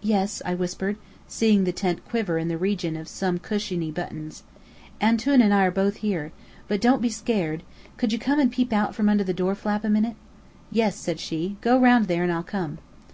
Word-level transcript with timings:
"Yes," 0.00 0.40
I 0.46 0.54
whispered, 0.54 0.96
seeing 1.26 1.64
the 1.64 1.72
tent 1.72 2.02
quiver 2.08 2.38
in 2.38 2.48
the 2.48 2.56
region 2.56 2.96
of 2.96 3.06
some 3.06 3.34
big 3.34 3.42
cushiony 3.42 3.90
buttons. 3.90 4.42
"'Antoun' 4.98 5.42
and 5.42 5.52
I 5.52 5.64
are 5.66 5.70
both 5.70 5.96
here. 5.96 6.32
But 6.68 6.80
don't 6.80 7.02
be 7.02 7.10
scared. 7.10 7.62
Could 7.98 8.10
you 8.10 8.18
come 8.18 8.40
and 8.40 8.50
peep 8.50 8.72
out 8.72 8.94
from 8.94 9.10
under 9.10 9.24
the 9.24 9.34
door 9.34 9.54
flap 9.54 9.84
a 9.84 9.90
minute?" 9.90 10.16
"Yes," 10.70 10.96
said 10.96 11.20
she. 11.20 11.58
"Go 11.60 11.78
round 11.78 12.06
there, 12.08 12.22
and 12.22 12.32
I'll 12.32 12.42
come." 12.42 12.78